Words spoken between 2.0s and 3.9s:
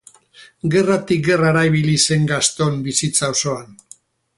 zen Gaston bizitza osoan.